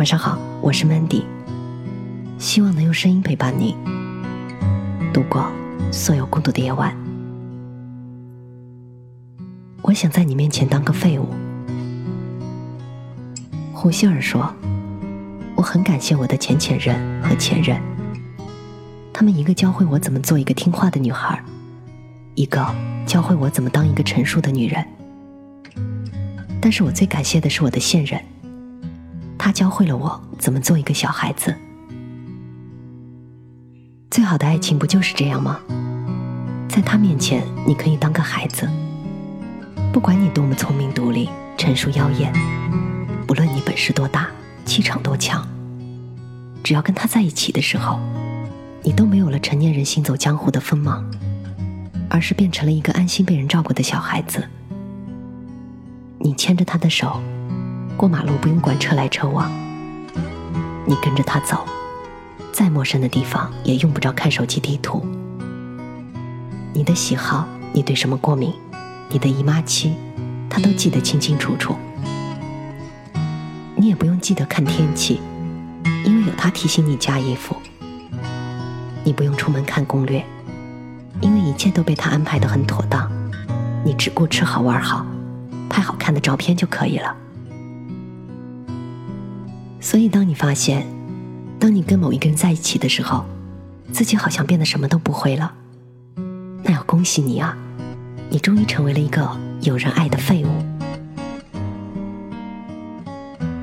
[0.00, 1.24] 晚上好，我是 Mandy，
[2.38, 3.76] 希望能用声音陪伴你
[5.12, 5.52] 度过
[5.92, 6.96] 所有孤独的夜晚。
[9.82, 11.28] 我想在你面前当个废物。
[13.74, 14.50] 胡希尔说
[15.54, 17.78] ：“我很感谢我的前前任和前任，
[19.12, 21.44] 他们一个教会我怎么做一个听话的女孩，
[22.36, 22.66] 一个
[23.04, 24.82] 教会我怎么当一个成熟的女人。
[26.58, 28.18] 但是我最感谢的是我的现任。”
[29.42, 31.56] 他教会了我怎么做一个小孩子。
[34.10, 35.58] 最好的爱情不就是这样吗？
[36.68, 38.68] 在他面前，你可以当个孩子，
[39.94, 42.30] 不管你多么聪明独立、成熟妖艳，
[43.26, 44.28] 不论你本事多大、
[44.66, 45.48] 气场多强，
[46.62, 47.98] 只要跟他在一起的时候，
[48.82, 51.02] 你都没有了成年人行走江湖的锋芒，
[52.10, 54.46] 而是变成了一个安心被人照顾的小孩子。
[56.18, 57.18] 你牵着他的手。
[58.00, 59.52] 过马路不用管车来车往，
[60.86, 61.66] 你跟着他走，
[62.50, 65.04] 再陌生的地方也用不着看手机地图。
[66.72, 68.54] 你的喜好，你对什么过敏，
[69.10, 69.92] 你的姨妈期，
[70.48, 71.76] 他都记得清清楚楚。
[73.76, 75.20] 你也不用记得看天气，
[76.06, 77.54] 因为有他提醒你加衣服。
[79.04, 80.24] 你不用出门看攻略，
[81.20, 83.12] 因为一切都被他安排的很妥当。
[83.84, 85.04] 你只顾吃好玩好，
[85.68, 87.14] 拍好看的照片就可以了。
[89.80, 90.86] 所以，当你发现，
[91.58, 93.24] 当你跟某一个人在一起的时候，
[93.92, 95.52] 自己好像变得什么都不会了，
[96.62, 97.56] 那要恭喜你啊！
[98.28, 99.28] 你终于成为了一个
[99.62, 100.48] 有人爱的废物。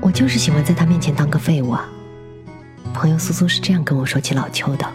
[0.00, 1.86] 我就是喜欢在他面前当个废物啊！
[2.94, 4.86] 朋友苏苏是这样跟我说起老邱的。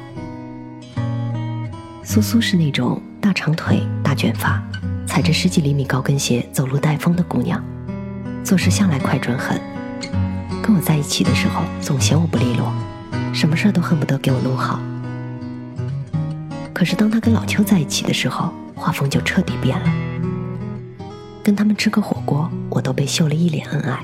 [2.04, 4.62] 苏苏是那种大长腿、大卷发，
[5.06, 7.64] 踩着十几厘米高跟鞋走路带风的姑娘，
[8.44, 9.62] 做事向来快准狠。
[10.62, 12.72] 跟我在一起的时候，总嫌我不利落，
[13.34, 14.80] 什么事儿都恨不得给我弄好。
[16.74, 19.92] 可是当他跟老邱在一起的时候，画风就彻底变了。
[21.44, 24.00] 跟他们吃个火锅，我都被秀了一脸恩爱。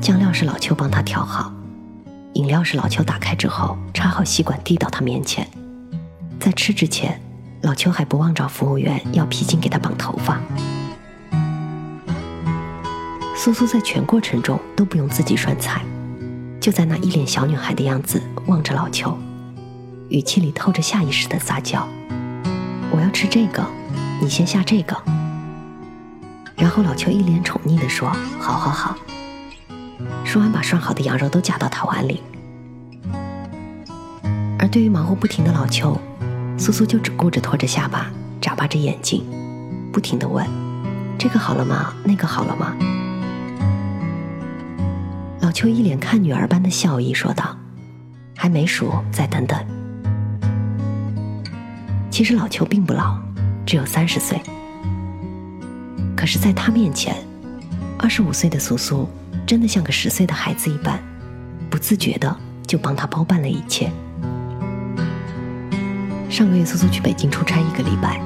[0.00, 1.52] 酱料是老邱帮他调好，
[2.34, 5.46] 饮料是老邱打开之后插好吸管递到他面前。
[6.38, 7.20] 在吃之前，
[7.62, 10.40] 老邱还不忘找服务员要皮筋给他绑头发。
[13.38, 15.80] 苏苏在全过程中都不用自己涮菜，
[16.60, 19.16] 就在那一脸小女孩的样子望着老邱，
[20.08, 21.86] 语气里透着下意识的撒娇
[22.90, 23.64] ：“我要吃这个，
[24.20, 25.00] 你先下这个。”
[26.58, 28.10] 然后老邱一脸宠溺地说
[28.40, 28.96] ：“好好好。”
[30.26, 32.20] 说完把涮好的羊肉都夹到他碗里。
[34.58, 35.96] 而对于忙活不停的老邱，
[36.58, 38.10] 苏苏就只顾着拖着下巴，
[38.40, 39.24] 眨巴着眼睛，
[39.92, 40.44] 不停地问
[41.16, 41.94] ：“这个好了吗？
[42.02, 42.74] 那个好了吗？”
[45.58, 47.58] 老邱一脸看女儿般的笑意说道
[48.38, 49.58] ：“还没熟，再等等。”
[52.12, 53.18] 其实老邱并不老，
[53.66, 54.40] 只有三十岁。
[56.16, 57.12] 可是，在他面前，
[57.98, 59.08] 二十五岁的苏苏
[59.44, 61.02] 真的像个十岁的孩子一般，
[61.68, 63.90] 不自觉的就帮他包办了一切。
[66.30, 68.20] 上个月，苏苏去北京出差一个礼拜，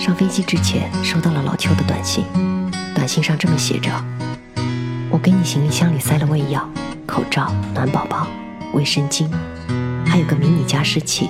[0.00, 2.24] 上飞机之前收到了老邱的短信，
[2.92, 3.88] 短信上这么写着。
[5.12, 6.64] 我给你行李箱里塞了胃药、
[7.04, 8.28] 口罩、暖宝宝、
[8.72, 9.28] 卫生巾，
[10.06, 11.28] 还有个迷你加湿器。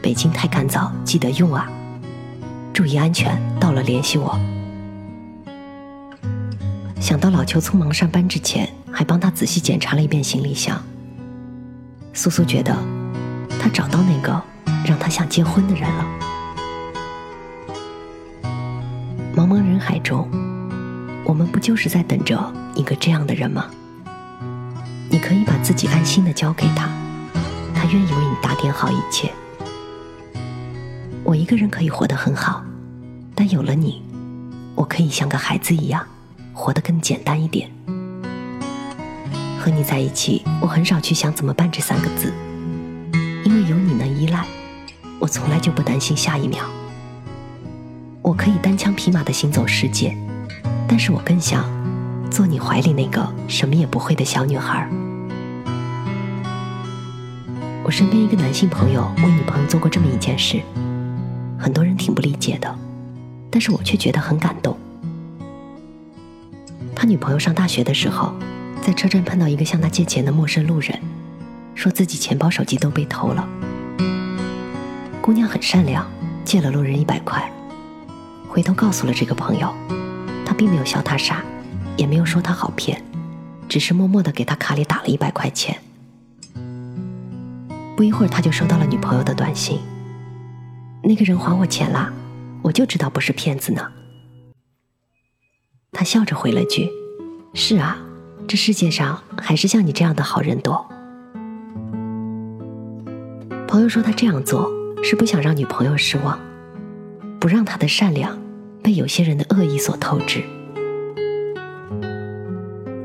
[0.00, 1.68] 北京太干燥，记得用啊！
[2.72, 4.38] 注意安全，到了联系我。
[7.00, 10.80] 想到老邱匆忙上班之前还帮他仔细检查了一遍行李箱，
[12.12, 12.76] 苏苏觉得
[13.58, 14.40] 他找到那个
[14.86, 16.06] 让他想结婚的人了。
[19.34, 20.43] 茫茫人海中。
[21.34, 23.66] 我们不就是在等着一个这样的人吗？
[25.10, 26.88] 你可以把自己安心的交给他，
[27.74, 29.32] 他愿意为你打点好一切。
[31.24, 32.62] 我一个人可以活得很好，
[33.34, 34.00] 但有了你，
[34.76, 36.06] 我可以像个孩子一样，
[36.52, 37.68] 活得更简单一点。
[39.58, 42.32] 和你在一起，我很少去想怎么办这三个字，
[43.44, 44.46] 因为有你能依赖，
[45.18, 46.64] 我从来就不担心下一秒。
[48.22, 50.16] 我可以单枪匹马的行走世界。
[50.94, 51.64] 但是我更想
[52.30, 54.88] 做你怀里那个什么也不会的小女孩。
[57.82, 60.62] 我身边一个男性朋友为女朋友做过这么一件事，
[61.58, 62.72] 很多人挺不理解的，
[63.50, 64.78] 但是我却觉得很感动。
[66.94, 68.32] 他女朋友上大学的时候，
[68.80, 70.96] 在车站碰到一个向他借钱的陌生路人，
[71.74, 73.44] 说自己钱包、手机都被偷了。
[75.20, 76.08] 姑娘很善良，
[76.44, 77.50] 借了路人一百块，
[78.48, 79.74] 回头告诉了这个朋友。
[80.44, 81.42] 他并没有笑他傻，
[81.96, 83.02] 也没有说他好骗，
[83.68, 85.76] 只是默默的给他卡里打了一百块钱。
[87.96, 89.78] 不一会儿，他就收到了女朋友的短信
[91.02, 92.12] ：“那个人还我钱啦，
[92.62, 93.92] 我就知道不是骗子呢。”
[95.92, 96.90] 他笑着回了句
[97.54, 97.96] ：“是啊，
[98.48, 100.84] 这世界上还是像你这样的好人多。”
[103.68, 104.68] 朋友说他这样做
[105.02, 106.38] 是不想让女朋友失望，
[107.40, 108.36] 不让他的善良
[108.84, 110.44] 被有些人的恶意所透支。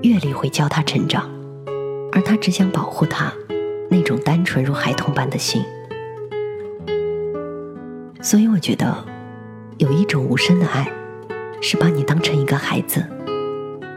[0.04, 1.28] 阅历会教他成长，
[2.12, 3.34] 而他只想保护他
[3.90, 5.64] 那种单纯如孩童般的心。
[8.22, 9.04] 所以我觉得，
[9.80, 10.88] 有一种无声的爱。
[11.62, 13.06] 是把你当成一个孩子，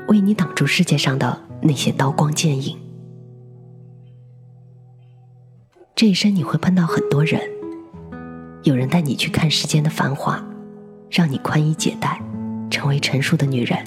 [0.09, 2.77] 为你挡住世界上的那些刀光剑影。
[5.95, 7.41] 这一生你会碰到很多人，
[8.65, 10.45] 有人带你去看世间的繁华，
[11.13, 12.19] 让你宽衣解带，
[12.71, 13.79] 成为成熟的女人。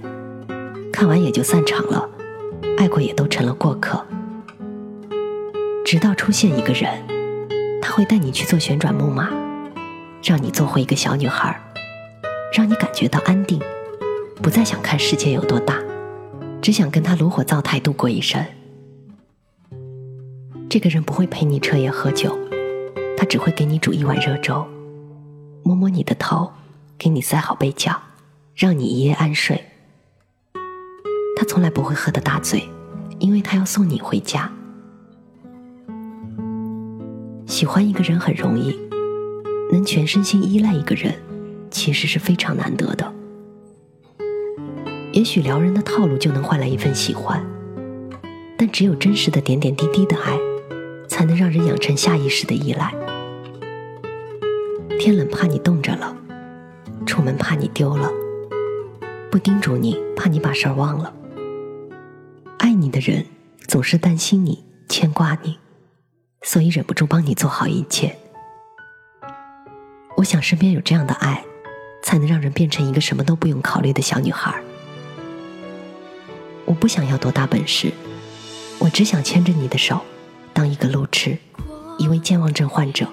[0.94, 2.08] 看完也就散场了，
[2.78, 4.06] 爱过也都成了过客。
[5.84, 6.88] 直到出现一个人，
[7.82, 9.32] 他会带你去做旋转木马，
[10.24, 11.60] 让你做回一个小女孩。
[12.54, 13.60] 让你感觉到安定，
[14.36, 15.82] 不再想看世界有多大，
[16.62, 18.46] 只想跟他炉火灶台度过一生。
[20.70, 22.38] 这个人不会陪你彻夜喝酒，
[23.18, 24.66] 他只会给你煮一碗热粥，
[25.64, 26.50] 摸摸你的头，
[26.98, 28.02] 给你塞好被角，
[28.56, 29.64] 让你一夜安睡。
[31.38, 32.70] 他从来不会喝得大醉，
[33.20, 34.52] 因为他要送你回家。
[37.46, 38.80] 喜欢一个人很容易，
[39.72, 41.14] 能全身心依赖一个人。
[41.72, 43.14] 其实是非常难得的。
[45.12, 47.46] 也许撩人的套路就能换来一份喜欢，
[48.58, 50.40] 但只有真实的点点滴滴的爱，
[51.10, 52.94] 才能让人养成下意识的依赖。
[54.98, 56.16] 天冷怕你冻着了，
[57.06, 58.12] 出门怕你丢了，
[59.32, 61.14] 不叮嘱你怕你把事儿忘了。
[62.60, 63.26] 爱你的人
[63.68, 65.58] 总是担心你、牵挂你，
[66.42, 68.16] 所以忍不住帮你做好一切。
[70.18, 71.44] 我想身边有这样的爱。
[72.06, 74.54] 才能让人变成一个什么都不用考虑的小女孩。
[76.66, 77.92] 我不想要多大本事，
[78.78, 80.00] 我只想牵着你的手，
[80.54, 81.36] 当一个路痴，
[81.98, 83.08] 一位健忘症患者，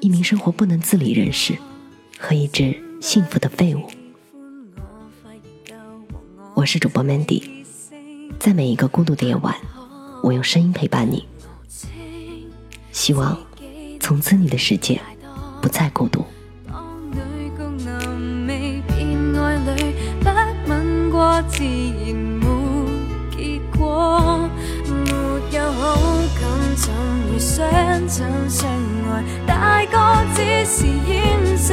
[0.00, 1.56] 一名生活不能自理人士，
[2.18, 3.88] 和一只幸福的废物。
[6.54, 7.64] 我是主播 Mandy，
[8.38, 9.54] 在每一个孤独的夜晚，
[10.22, 11.26] 我用声音陪伴你。
[12.90, 13.38] 希望
[14.00, 15.00] 从此你的世界
[15.62, 16.24] 不再孤独。
[17.48, 18.82] 自然没
[23.30, 24.50] 结果，
[24.88, 25.10] 没
[25.56, 25.94] 有好
[26.40, 26.42] 感
[26.76, 26.92] 怎
[27.30, 27.64] 会相
[28.08, 28.68] 亲相
[29.08, 29.24] 爱？
[29.46, 29.96] 大个
[30.34, 31.72] 只是掩饰，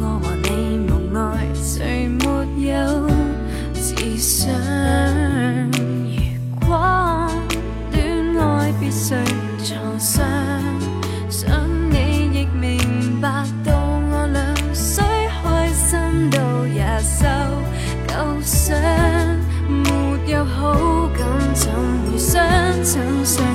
[0.00, 2.24] 我和你无爱，谁没
[2.70, 3.08] 有
[3.74, 4.50] 自想？
[5.70, 7.28] 如果
[7.92, 9.14] 恋爱必须
[9.64, 10.24] 创伤，
[11.28, 11.48] 想
[11.90, 13.72] 你亦明白到
[14.10, 15.04] 我俩虽
[15.42, 17.26] 开心到也受
[18.06, 18.76] 够伤。
[19.68, 21.70] 没有好感，怎
[22.10, 22.42] 会相
[22.82, 23.45] 亲相？